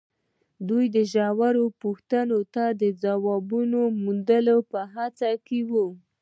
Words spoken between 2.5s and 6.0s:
ته د ځواب موندلو په هڅه کې وي.